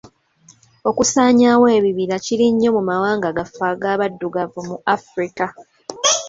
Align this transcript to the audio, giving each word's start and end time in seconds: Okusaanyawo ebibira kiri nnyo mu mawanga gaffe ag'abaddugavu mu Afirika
Okusaanyawo 0.89 1.65
ebibira 1.77 2.15
kiri 2.25 2.45
nnyo 2.51 2.69
mu 2.75 2.81
mawanga 2.89 3.29
gaffe 3.37 3.63
ag'abaddugavu 3.71 4.59
mu 4.67 4.75
Afirika 4.95 5.45